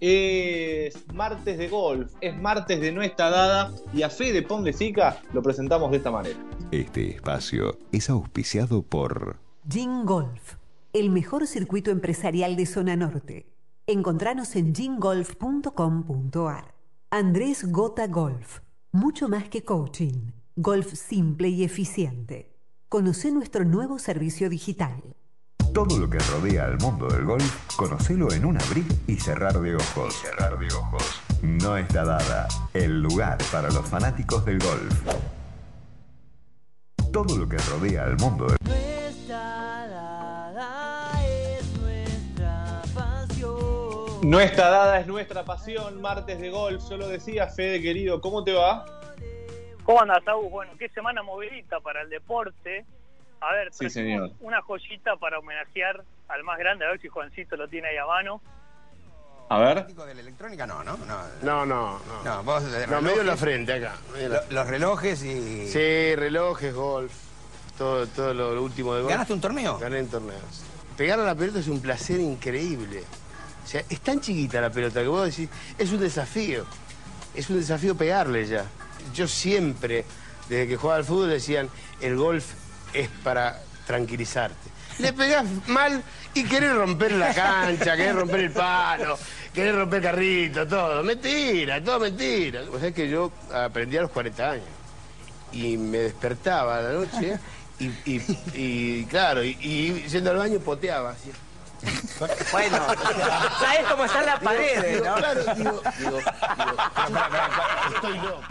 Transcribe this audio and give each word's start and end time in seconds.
Es 0.00 0.94
martes 1.12 1.58
de 1.58 1.68
golf, 1.68 2.10
es 2.22 2.34
martes 2.34 2.80
de 2.80 2.90
no 2.90 3.02
está 3.02 3.28
dada 3.28 3.70
y 3.92 4.00
a 4.00 4.08
Fede 4.08 4.40
Pondesica 4.40 5.20
lo 5.34 5.42
presentamos 5.42 5.90
de 5.90 5.98
esta 5.98 6.10
manera. 6.10 6.38
Este 6.70 7.10
espacio 7.10 7.76
es 7.92 8.08
auspiciado 8.08 8.80
por 8.80 9.36
Gin 9.68 10.06
Golf, 10.06 10.54
el 10.94 11.10
mejor 11.10 11.46
circuito 11.46 11.90
empresarial 11.90 12.56
de 12.56 12.64
zona 12.64 12.96
norte. 12.96 13.44
Encontranos 13.86 14.56
en 14.56 14.74
gingolf.com.ar. 14.74 16.74
Andrés 17.10 17.70
Gota 17.70 18.06
Golf, 18.06 18.60
mucho 18.92 19.28
más 19.28 19.50
que 19.50 19.64
coaching, 19.64 20.30
golf 20.56 20.94
simple 20.94 21.48
y 21.48 21.62
eficiente. 21.62 22.56
Conoce 22.88 23.32
nuestro 23.32 23.66
nuevo 23.66 23.98
servicio 23.98 24.48
digital. 24.48 25.02
Todo 25.74 25.98
lo 25.98 26.10
que 26.10 26.18
rodea 26.18 26.64
al 26.64 26.78
mundo 26.78 27.06
del 27.06 27.24
golf, 27.24 27.76
conocelo 27.76 28.32
en 28.32 28.44
un 28.44 28.60
abrir 28.60 28.86
y 29.06 29.14
cerrar 29.14 29.60
de 29.60 29.76
ojos. 29.76 30.14
cerrar 30.14 30.58
de 30.58 30.66
ojos. 30.74 31.22
No 31.42 31.76
está 31.76 32.04
dada 32.04 32.48
el 32.74 33.00
lugar 33.00 33.38
para 33.52 33.68
los 33.70 33.88
fanáticos 33.88 34.44
del 34.44 34.58
golf. 34.58 35.14
Todo 37.12 37.36
lo 37.36 37.48
que 37.48 37.56
rodea 37.58 38.02
al 38.02 38.16
mundo 38.16 38.46
del 38.46 38.56
Nuestra 38.64 39.86
dada 39.86 41.24
es 41.24 41.78
nuestra 41.78 42.82
pasión. 42.92 44.28
No 44.28 44.40
está 44.40 44.70
dada 44.70 44.98
es 44.98 45.06
nuestra 45.06 45.44
pasión, 45.44 46.00
martes 46.00 46.40
de 46.40 46.50
golf. 46.50 46.82
Yo 46.90 46.96
lo 46.96 47.06
decía, 47.06 47.46
Fede 47.46 47.80
querido, 47.80 48.20
¿cómo 48.20 48.42
te 48.42 48.54
va? 48.54 48.84
¿Cómo 49.84 50.02
andas, 50.02 50.26
Agus? 50.26 50.50
Bueno, 50.50 50.72
qué 50.78 50.88
semana 50.88 51.22
movidita 51.22 51.78
para 51.78 52.02
el 52.02 52.10
deporte. 52.10 52.84
A 53.40 53.52
ver, 53.54 53.72
Sí, 53.72 53.88
señor. 53.88 54.30
una 54.40 54.60
joyita 54.62 55.16
para 55.16 55.38
homenajear 55.38 56.04
al 56.28 56.44
más 56.44 56.58
grande, 56.58 56.84
a 56.84 56.90
ver 56.90 57.00
si 57.00 57.08
Juancito 57.08 57.56
lo 57.56 57.68
tiene 57.68 57.88
ahí 57.88 57.96
a 57.96 58.06
mano. 58.06 58.40
A 59.48 59.58
ver. 59.58 59.84
de 59.86 60.14
la 60.14 60.20
electrónica 60.20 60.64
no, 60.66 60.84
¿no? 60.84 60.96
No, 60.98 61.22
No, 61.42 61.66
no, 61.66 61.98
no. 61.98 62.22
no 62.24 62.42
vos 62.44 62.70
de 62.70 62.86
No, 62.86 63.00
medio 63.02 63.22
en 63.22 63.26
la 63.26 63.36
frente 63.36 63.72
acá. 63.74 63.94
la- 64.16 64.44
los 64.48 64.66
relojes 64.68 65.22
y... 65.24 65.66
Sí, 65.66 66.14
relojes, 66.14 66.72
golf, 66.72 67.12
todo, 67.76 68.06
todo 68.06 68.32
lo, 68.32 68.54
lo 68.54 68.62
último 68.62 68.94
de 68.94 69.00
golf. 69.02 69.10
¿Ganaste 69.12 69.32
un 69.32 69.40
torneo? 69.40 69.78
Gané 69.78 69.98
en 69.98 70.08
torneos. 70.08 70.62
Pegar 70.96 71.18
a 71.18 71.24
la 71.24 71.34
pelota 71.34 71.58
es 71.58 71.66
un 71.68 71.80
placer 71.80 72.20
increíble. 72.20 73.02
O 73.64 73.66
sea, 73.66 73.82
es 73.88 74.00
tan 74.00 74.20
chiquita 74.20 74.60
la 74.60 74.70
pelota 74.70 75.00
que 75.00 75.08
vos 75.08 75.24
decís, 75.26 75.48
es 75.78 75.90
un 75.90 75.98
desafío. 76.00 76.64
Es 77.34 77.50
un 77.50 77.58
desafío 77.58 77.96
pegarle 77.96 78.46
ya. 78.46 78.66
Yo 79.14 79.26
siempre, 79.26 80.04
desde 80.48 80.68
que 80.68 80.76
jugaba 80.76 80.98
al 80.98 81.04
fútbol, 81.04 81.28
decían, 81.30 81.68
el 82.00 82.16
golf 82.16 82.52
es 82.94 83.08
para 83.22 83.60
tranquilizarte. 83.86 84.70
Le 84.98 85.12
pegás 85.12 85.44
mal 85.68 86.02
y 86.34 86.44
querés 86.44 86.74
romper 86.74 87.12
la 87.12 87.32
cancha, 87.34 87.96
querés 87.96 88.14
romper 88.14 88.40
el 88.40 88.50
palo, 88.50 89.18
querés 89.54 89.74
romper 89.74 89.98
el 89.98 90.02
carrito, 90.04 90.66
todo. 90.68 91.02
Mentira, 91.02 91.82
todo 91.82 92.00
mentira. 92.00 92.62
O 92.72 92.78
sea 92.78 92.92
que 92.92 93.08
yo 93.08 93.32
aprendí 93.52 93.96
a 93.96 94.02
los 94.02 94.10
40 94.10 94.50
años 94.50 94.66
y 95.52 95.76
me 95.76 95.98
despertaba 95.98 96.78
a 96.78 96.82
la 96.82 96.92
noche 96.92 97.38
y, 97.78 97.86
y- 98.04 98.38
y, 98.54 99.04
claro, 99.06 99.42
y, 99.42 99.56
y 99.60 100.06
yendo 100.08 100.30
al 100.32 100.36
baño 100.36 100.58
poteaba 100.60 101.10
así. 101.10 101.32
Bueno, 102.52 102.76
¿sabes 103.58 103.80
cómo 103.90 104.04
están 104.04 104.26
las 104.26 104.38
paredes, 104.40 104.92
Digo, 105.00 105.04
no? 105.06 105.14
claro, 105.14 105.40
digo, 105.54 105.82
digo, 105.98 106.18
digo, 106.18 106.20
estoy 107.94 108.18
loco. 108.18 108.42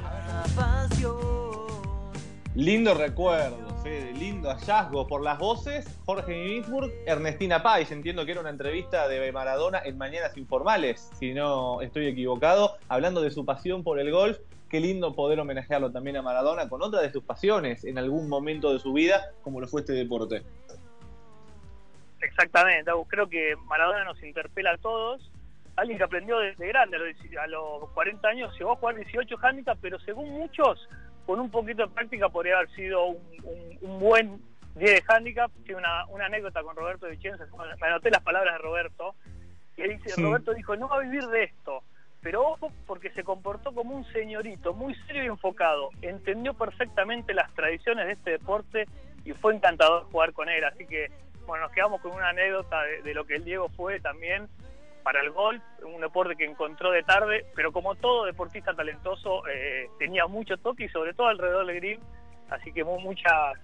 Lindo 2.55 2.93
recuerdo, 2.95 3.68
Lindo 4.17 4.49
hallazgo 4.49 5.07
por 5.07 5.23
las 5.23 5.37
voces. 5.39 5.99
Jorge 6.05 6.33
Ginsburg, 6.47 6.91
Ernestina 7.05 7.63
Pais. 7.63 7.91
Entiendo 7.91 8.25
que 8.25 8.31
era 8.33 8.41
una 8.41 8.49
entrevista 8.49 9.07
de 9.07 9.31
Maradona 9.31 9.81
en 9.83 9.97
Mañanas 9.97 10.37
Informales, 10.37 11.09
si 11.19 11.33
no 11.33 11.81
estoy 11.81 12.07
equivocado, 12.07 12.77
hablando 12.87 13.21
de 13.21 13.31
su 13.31 13.45
pasión 13.45 13.83
por 13.83 13.99
el 13.99 14.11
golf. 14.11 14.37
Qué 14.69 14.79
lindo 14.79 15.15
poder 15.15 15.39
homenajearlo 15.39 15.91
también 15.91 16.17
a 16.17 16.21
Maradona 16.21 16.69
con 16.69 16.81
otra 16.83 17.01
de 17.01 17.11
sus 17.11 17.23
pasiones 17.23 17.83
en 17.85 17.97
algún 17.97 18.29
momento 18.29 18.71
de 18.71 18.79
su 18.79 18.93
vida, 18.93 19.31
como 19.43 19.59
lo 19.59 19.67
fue 19.67 19.81
este 19.81 19.93
deporte. 19.93 20.43
Exactamente. 22.21 22.91
Creo 23.07 23.27
que 23.29 23.55
Maradona 23.65 24.03
nos 24.03 24.21
interpela 24.23 24.71
a 24.73 24.77
todos. 24.77 25.31
Alguien 25.75 25.97
que 25.97 26.03
aprendió 26.03 26.37
desde 26.39 26.67
grande, 26.67 26.97
a 26.97 26.99
los, 26.99 27.07
dieci- 27.09 27.37
a 27.37 27.47
los 27.47 27.89
40 27.91 28.27
años, 28.27 28.53
llegó 28.59 28.73
a 28.73 28.75
jugar 28.75 28.95
18 28.97 29.37
handicap, 29.41 29.77
pero 29.81 29.97
según 30.01 30.29
muchos, 30.31 30.87
con 31.29 31.39
un 31.39 31.51
poquito 31.51 31.83
de 31.85 31.93
práctica 31.93 32.27
podría 32.29 32.55
haber 32.57 32.71
sido 32.71 33.05
un, 33.05 33.17
un- 33.43 33.77
un 33.81 33.99
buen 33.99 34.41
10 34.73 34.95
de 34.95 35.03
handicap. 35.13 35.51
Tiene 35.63 35.77
una, 35.77 36.07
una 36.07 36.25
anécdota 36.25 36.63
con 36.63 36.75
Roberto 36.75 37.05
Vicenza, 37.07 37.45
me 37.79 37.87
anoté 37.87 38.09
las 38.09 38.23
palabras 38.23 38.55
de 38.55 38.57
Roberto, 38.57 39.13
que 39.75 39.87
dice, 39.89 40.09
Sí. 40.09 40.23
Roberto 40.23 40.55
dijo, 40.55 40.75
no 40.75 40.87
va 40.89 40.95
a 40.95 41.01
vivir 41.01 41.27
de 41.27 41.43
esto, 41.43 41.83
pero 42.19 42.41
ojo 42.47 42.71
porque 42.87 43.11
se 43.11 43.23
comportó 43.23 43.71
como 43.75 43.93
un 43.95 44.05
señorito, 44.11 44.73
muy 44.73 44.95
serio 45.05 45.23
y 45.23 45.27
enfocado, 45.27 45.91
entendió 46.01 46.55
perfectamente 46.55 47.35
las 47.35 47.53
tradiciones 47.53 48.07
de 48.07 48.13
este 48.13 48.31
deporte 48.31 48.87
y 49.23 49.33
fue 49.33 49.53
encantador 49.53 50.05
jugar 50.05 50.33
con 50.33 50.49
él, 50.49 50.63
así 50.63 50.87
que 50.87 51.11
bueno, 51.45 51.65
nos 51.65 51.73
quedamos 51.73 52.01
con 52.01 52.11
una 52.13 52.29
anécdota 52.29 52.81
de, 52.85 53.03
de 53.03 53.13
lo 53.13 53.25
que 53.25 53.35
el 53.35 53.43
Diego 53.45 53.69
fue 53.69 53.99
también 53.99 54.47
para 55.11 55.21
el 55.23 55.31
golf, 55.31 55.59
un 55.91 56.01
deporte 56.01 56.35
que 56.35 56.45
encontró 56.45 56.91
de 56.91 57.01
tarde, 57.01 57.43
pero 57.55 57.71
como 57.71 57.95
todo 57.95 58.25
deportista 58.25 58.75
talentoso, 58.75 59.41
eh, 59.47 59.87
tenía 59.97 60.27
mucho 60.27 60.55
toque 60.57 60.83
y 60.83 60.89
sobre 60.89 61.15
todo 61.15 61.29
alrededor 61.29 61.65
del 61.65 61.77
green, 61.77 61.99
así 62.51 62.71
que 62.71 62.83
mu- 62.83 62.99
muchas, 62.99 63.57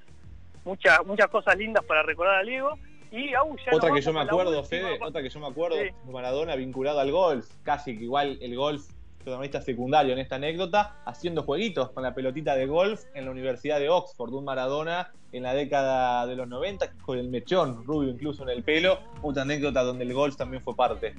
muchas, 0.64 1.06
muchas 1.06 1.28
cosas 1.28 1.56
lindas 1.56 1.86
para 1.86 2.02
recordar 2.02 2.38
al 2.38 2.48
Diego. 2.48 2.72
Y 3.12 3.30
ya 3.30 3.44
nos 3.44 3.60
Otra 3.78 3.92
que 3.94 4.02
yo 4.02 4.12
me 4.12 4.22
acuerdo, 4.22 4.64
Fede, 4.64 4.98
otra 5.00 5.22
que 5.22 5.30
yo 5.30 5.40
me 5.40 5.46
acuerdo. 5.48 5.78
Maradona 6.12 6.56
vinculado 6.56 7.00
al 7.00 7.12
golf, 7.12 7.46
casi 7.62 7.96
que 7.96 8.06
igual 8.06 8.40
el 8.42 8.56
golf, 8.56 8.90
protagonista 9.26 9.60
secundario 9.60 10.14
en 10.14 10.20
esta 10.20 10.36
anécdota, 10.36 11.02
haciendo 11.04 11.42
jueguitos 11.42 11.92
con 11.92 12.04
la 12.04 12.14
pelotita 12.14 12.56
de 12.56 12.68
golf 12.68 13.06
en 13.16 13.26
la 13.26 13.32
Universidad 13.32 13.80
de 13.80 13.90
Oxford, 13.90 14.32
un 14.32 14.46
Maradona 14.46 15.12
en 15.32 15.42
la 15.42 15.56
década 15.56 16.28
de 16.28 16.36
los 16.36 16.48
90, 16.48 16.94
con 17.02 17.18
el 17.18 17.28
mechón 17.30 17.84
rubio 17.84 18.12
incluso 18.12 18.44
en 18.44 18.50
el 18.50 18.64
pelo, 18.64 19.00
otra 19.24 19.42
anécdota 19.42 19.82
donde 19.82 20.04
el 20.04 20.14
golf 20.14 20.38
también 20.38 20.62
fue 20.62 20.76
parte. 20.76 21.16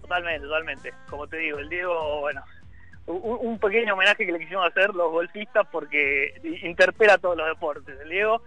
Totalmente, 0.00 0.46
totalmente. 0.46 0.94
Como 1.10 1.26
te 1.26 1.38
digo, 1.38 1.58
el 1.58 1.68
Diego, 1.68 2.20
bueno, 2.20 2.42
un, 3.06 3.58
pequeño 3.58 3.94
homenaje 3.94 4.24
que 4.24 4.30
le 4.30 4.38
quisimos 4.38 4.68
hacer 4.68 4.94
los 4.94 5.10
golfistas 5.10 5.66
porque 5.72 6.34
interpela 6.62 7.18
todos 7.18 7.36
los 7.36 7.48
deportes, 7.48 7.98
el 8.00 8.08
Diego. 8.08 8.40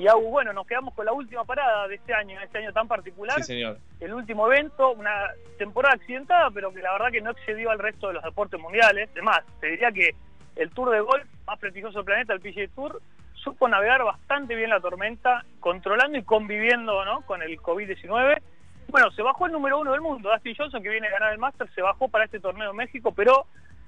Y 0.00 0.08
Agus, 0.08 0.30
bueno, 0.30 0.54
nos 0.54 0.66
quedamos 0.66 0.94
con 0.94 1.04
la 1.04 1.12
última 1.12 1.44
parada 1.44 1.86
de 1.86 1.96
este 1.96 2.14
año, 2.14 2.40
este 2.40 2.56
año 2.56 2.72
tan 2.72 2.88
particular. 2.88 3.36
Sí, 3.36 3.52
señor. 3.52 3.76
el 4.00 4.14
último 4.14 4.50
evento, 4.50 4.92
una 4.92 5.28
temporada 5.58 5.94
accidentada, 5.94 6.50
pero 6.50 6.72
que 6.72 6.80
la 6.80 6.92
verdad 6.92 7.10
que 7.12 7.20
no 7.20 7.32
excedió 7.32 7.70
al 7.70 7.78
resto 7.78 8.08
de 8.08 8.14
los 8.14 8.22
deportes 8.22 8.58
mundiales. 8.58 9.10
Es 9.14 9.22
más, 9.22 9.40
te 9.60 9.66
diría 9.66 9.92
que 9.92 10.14
el 10.56 10.70
Tour 10.70 10.92
de 10.92 11.00
golf 11.00 11.26
más 11.46 11.58
prestigioso 11.58 11.98
del 11.98 12.06
planeta, 12.06 12.32
el 12.32 12.40
PGA 12.40 12.68
Tour, 12.74 13.02
supo 13.34 13.68
navegar 13.68 14.02
bastante 14.02 14.54
bien 14.54 14.70
la 14.70 14.80
tormenta, 14.80 15.44
controlando 15.60 16.16
y 16.16 16.22
conviviendo 16.22 17.04
¿no? 17.04 17.20
con 17.26 17.42
el 17.42 17.58
COVID-19. 17.60 18.40
Bueno, 18.88 19.10
se 19.10 19.20
bajó 19.20 19.44
el 19.44 19.52
número 19.52 19.80
uno 19.80 19.92
del 19.92 20.00
mundo, 20.00 20.30
Dustin 20.30 20.56
Johnson, 20.56 20.82
que 20.82 20.88
viene 20.88 21.08
a 21.08 21.12
ganar 21.12 21.34
el 21.34 21.38
Master, 21.38 21.68
se 21.74 21.82
bajó 21.82 22.08
para 22.08 22.24
este 22.24 22.40
torneo 22.40 22.70
en 22.70 22.76
México, 22.76 23.12
pero 23.14 23.44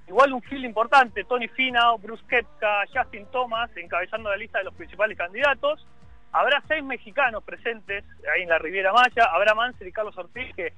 igual 0.07 0.31
un 0.31 0.43
field 0.43 0.65
importante, 0.65 1.23
Tony 1.23 1.47
Finau, 1.47 1.97
Bruce 1.97 2.23
Kepka, 2.27 2.83
Justin 2.93 3.25
Thomas, 3.31 3.75
encabezando 3.75 4.29
la 4.29 4.37
lista 4.37 4.59
de 4.59 4.65
los 4.65 4.75
principales 4.75 5.17
candidatos. 5.17 5.87
Habrá 6.33 6.63
seis 6.67 6.83
mexicanos 6.83 7.43
presentes 7.43 8.03
ahí 8.33 8.41
en 8.41 8.49
la 8.49 8.57
Riviera 8.57 8.91
Maya, 8.91 9.25
habrá 9.31 9.53
Mansell 9.53 9.87
y 9.87 9.91
Carlos 9.91 10.17
Ortiz 10.17 10.53
que 10.55 10.73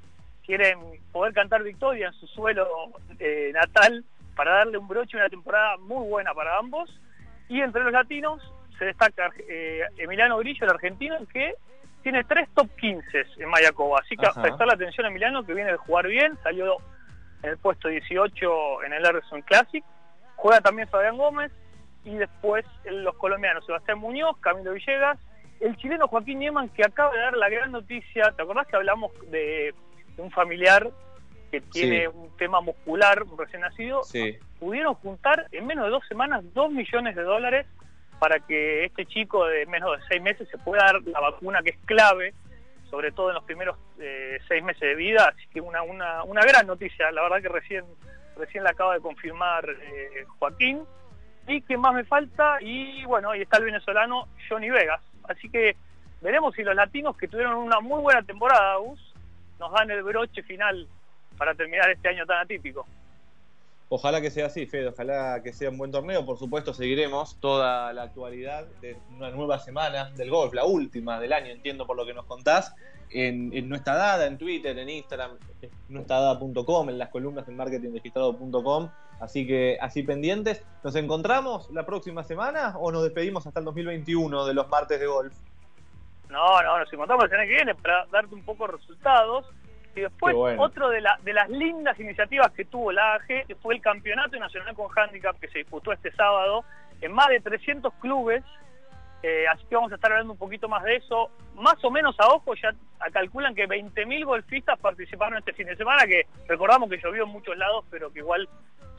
quieren 0.45 0.79
poder 1.11 1.33
cantar 1.33 1.63
victoria 1.63 2.07
en 2.07 2.13
su 2.13 2.27
suelo 2.27 2.67
eh, 3.19 3.51
natal 3.53 4.03
para 4.35 4.57
darle 4.57 4.77
un 4.77 4.87
broche 4.87 5.17
una 5.17 5.29
temporada 5.29 5.77
muy 5.77 6.07
buena 6.07 6.33
para 6.33 6.57
ambos. 6.57 6.89
Y 7.47 7.61
entre 7.61 7.83
los 7.83 7.93
latinos 7.93 8.41
se 8.77 8.85
destaca 8.85 9.31
eh, 9.47 9.81
Emiliano 9.97 10.37
Grillo, 10.39 10.65
el 10.65 10.71
argentino, 10.71 11.15
que 11.31 11.55
tiene 12.03 12.23
tres 12.25 12.49
top 12.53 12.69
15 12.75 13.25
en 13.37 13.49
Mayacoba. 13.49 14.01
Así 14.01 14.17
que 14.17 14.25
Ajá. 14.25 14.39
a 14.39 14.43
prestarle 14.43 14.73
atención 14.73 15.05
a 15.05 15.09
Emiliano, 15.09 15.45
que 15.45 15.53
viene 15.53 15.71
de 15.71 15.77
jugar 15.77 16.07
bien, 16.07 16.37
salió 16.43 16.77
en 17.43 17.51
el 17.51 17.57
puesto 17.57 17.87
18 17.87 18.83
en 18.83 18.93
el 18.93 19.05
Harrison 19.05 19.41
Classic. 19.41 19.83
Juega 20.35 20.59
también 20.59 20.89
Fabián 20.89 21.17
Gómez 21.17 21.51
y 22.03 22.15
después 22.15 22.65
los 22.83 23.15
colombianos 23.15 23.65
Sebastián 23.65 23.99
Muñoz, 23.99 24.37
Camilo 24.39 24.73
Villegas, 24.73 25.17
el 25.59 25.75
chileno 25.77 26.07
Joaquín 26.07 26.39
Nieman, 26.39 26.69
que 26.69 26.83
acaba 26.83 27.11
de 27.13 27.19
dar 27.19 27.35
la 27.37 27.49
gran 27.49 27.71
noticia. 27.71 28.31
¿Te 28.35 28.41
acordás 28.43 28.67
que 28.67 28.75
hablamos 28.75 29.11
de, 29.31 29.73
de 30.15 30.21
un 30.21 30.31
familiar 30.31 30.89
que 31.51 31.61
tiene 31.61 32.01
Sí. 32.01 32.07
un 32.13 32.35
tema 32.37 32.61
muscular, 32.61 33.23
un 33.23 33.37
recién 33.37 33.61
nacido? 33.61 34.03
Sí. 34.03 34.37
Pudieron 34.59 34.93
juntar 34.95 35.47
en 35.51 35.65
menos 35.67 35.85
de 35.85 35.91
dos 35.91 36.03
semanas 36.07 36.43
dos 36.53 36.71
millones 36.71 37.15
de 37.15 37.23
dólares 37.23 37.65
para 38.19 38.39
que 38.39 38.85
este 38.85 39.05
chico 39.05 39.45
de 39.45 39.65
menos 39.65 39.97
de 39.97 40.05
seis 40.07 40.21
meses 40.21 40.47
se 40.49 40.57
pueda 40.57 40.85
dar 40.85 41.01
la 41.03 41.19
vacuna 41.19 41.61
que 41.61 41.71
es 41.71 41.77
clave, 41.85 42.33
sobre 42.89 43.11
todo 43.11 43.29
en 43.29 43.35
los 43.35 43.43
primeros 43.43 43.77
eh, 43.99 44.39
seis 44.47 44.63
meses 44.63 44.81
de 44.81 44.95
vida. 44.95 45.33
Así 45.35 45.47
que 45.47 45.61
una, 45.61 45.81
una, 45.83 46.23
una 46.23 46.41
gran 46.41 46.65
noticia, 46.67 47.11
la 47.11 47.21
verdad 47.23 47.41
que 47.41 47.49
recién, 47.49 47.83
recién 48.37 48.63
la 48.63 48.69
acaba 48.71 48.93
de 48.93 49.01
confirmar 49.01 49.67
eh, 49.69 50.25
Joaquín. 50.39 50.83
¿Y 51.47 51.61
qué 51.61 51.77
más 51.77 51.93
me 51.93 52.03
falta? 52.05 52.57
Y 52.61 53.05
bueno, 53.05 53.31
ahí 53.31 53.41
está 53.41 53.57
el 53.57 53.65
venezolano 53.65 54.27
Johnny 54.49 54.69
Vegas. 54.69 55.01
Así 55.27 55.49
que 55.49 55.75
veremos 56.21 56.55
si 56.55 56.63
los 56.63 56.75
latinos 56.75 57.17
que 57.17 57.27
tuvieron 57.27 57.55
una 57.55 57.79
muy 57.79 58.01
buena 58.01 58.21
temporada, 58.23 58.77
Gus, 58.77 59.13
nos 59.59 59.71
dan 59.71 59.91
el 59.91 60.03
broche 60.03 60.43
final 60.43 60.87
para 61.37 61.53
terminar 61.53 61.89
este 61.89 62.09
año 62.09 62.25
tan 62.25 62.39
atípico. 62.39 62.85
Ojalá 63.87 64.19
que 64.19 64.31
sea 64.31 64.47
así, 64.47 64.65
Fede, 64.65 64.87
ojalá 64.87 65.43
que 65.43 65.53
sea 65.53 65.69
un 65.69 65.77
buen 65.77 65.91
torneo. 65.91 66.25
Por 66.25 66.39
supuesto, 66.39 66.73
seguiremos 66.73 67.39
toda 67.39 67.93
la 67.93 68.03
actualidad 68.03 68.65
de 68.81 68.97
una 69.15 69.29
nueva 69.29 69.59
semana 69.59 70.09
del 70.11 70.31
golf, 70.31 70.53
la 70.53 70.65
última 70.65 71.19
del 71.19 71.33
año, 71.33 71.51
entiendo 71.51 71.85
por 71.85 71.95
lo 71.95 72.05
que 72.05 72.13
nos 72.13 72.25
contás, 72.25 72.73
en, 73.11 73.51
en 73.53 73.69
No 73.69 73.75
Está 73.75 73.95
Dada, 73.95 74.25
en 74.25 74.39
Twitter, 74.39 74.77
en 74.77 74.89
Instagram, 74.89 75.37
en 75.61 75.69
noestadada.com, 75.89 76.89
en 76.89 76.97
las 76.97 77.09
columnas 77.09 77.47
en 77.47 77.57
marketingregistrado.com. 77.57 78.89
Así 79.19 79.45
que 79.47 79.77
así 79.79 80.03
pendientes. 80.03 80.65
¿Nos 80.83 80.95
encontramos 80.95 81.69
la 81.71 81.85
próxima 81.85 82.23
semana 82.23 82.75
o 82.77 82.91
nos 82.91 83.03
despedimos 83.03 83.45
hasta 83.45 83.59
el 83.59 83.65
2021 83.65 84.45
de 84.45 84.53
los 84.53 84.67
martes 84.67 84.99
de 84.99 85.05
golf? 85.05 85.33
No, 86.29 86.61
no, 86.63 86.79
nos 86.79 86.91
encontramos 86.91 87.25
la 87.25 87.29
semana 87.29 87.47
que 87.47 87.55
viene 87.55 87.75
para 87.75 88.05
darte 88.07 88.33
un 88.33 88.43
poco 88.43 88.67
resultados. 88.67 89.45
Y 89.95 90.01
después, 90.01 90.35
bueno. 90.35 90.61
otro 90.61 90.89
de, 90.89 91.01
la, 91.01 91.17
de 91.23 91.33
las 91.33 91.49
lindas 91.49 91.97
iniciativas 91.99 92.51
que 92.51 92.65
tuvo 92.65 92.91
la 92.91 93.15
AG 93.15 93.45
fue 93.61 93.75
el 93.75 93.81
Campeonato 93.81 94.37
Nacional 94.37 94.75
con 94.75 94.89
Handicap 94.95 95.39
que 95.39 95.47
se 95.47 95.59
disputó 95.59 95.93
este 95.93 96.11
sábado 96.11 96.65
en 97.01 97.13
más 97.13 97.29
de 97.29 97.39
300 97.39 97.93
clubes. 97.95 98.43
Eh, 99.23 99.47
así 99.47 99.65
que 99.67 99.75
vamos 99.75 99.91
a 99.91 99.95
estar 99.95 100.11
hablando 100.11 100.33
un 100.33 100.39
poquito 100.39 100.67
más 100.67 100.83
de 100.83 100.97
eso. 100.97 101.31
Más 101.55 101.83
o 101.83 101.89
menos 101.89 102.19
a 102.19 102.27
ojo, 102.27 102.53
ya 102.55 102.75
calculan 103.11 103.55
que 103.55 103.67
20.000 103.67 104.25
golfistas 104.25 104.77
participaron 104.79 105.39
este 105.39 105.53
fin 105.53 105.67
de 105.67 105.77
semana, 105.77 106.05
que 106.05 106.27
recordamos 106.47 106.89
que 106.89 106.99
llovió 107.01 107.23
en 107.23 107.29
muchos 107.29 107.57
lados, 107.57 107.85
pero 107.89 108.11
que 108.11 108.19
igual 108.19 108.47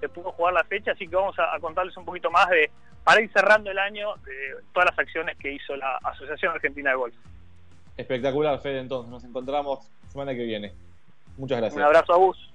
se 0.01 0.09
pudo 0.09 0.33
jugar 0.33 0.55
la 0.55 0.65
fecha. 0.65 0.93
Así 0.93 1.07
que 1.07 1.15
vamos 1.15 1.39
a, 1.39 1.55
a 1.55 1.61
contarles 1.61 1.97
un 1.97 2.07
poquito 2.07 2.31
más 2.31 2.49
de, 2.49 2.71
para 3.05 3.21
ir 3.21 3.31
cerrando 3.33 3.71
el 3.71 3.79
año, 3.79 4.17
de 4.25 4.57
todas 4.73 4.91
las 4.91 4.99
acciones 4.99 5.37
que 5.37 5.53
hizo 5.53 5.77
la 5.77 5.97
Asociación 6.03 6.53
Argentina 6.53 6.91
de 6.91 6.97
Golf. 6.97 7.15
Espectacular, 7.97 8.59
Fede, 8.61 8.81
entonces. 8.81 9.11
Nos 9.11 9.25
encontramos 9.25 9.89
semana 10.09 10.35
que 10.35 10.45
viene. 10.45 10.73
Muchas 11.37 11.59
gracias. 11.59 11.77
Un 11.77 11.83
abrazo 11.83 12.13
a 12.13 12.17
vos. 12.17 12.53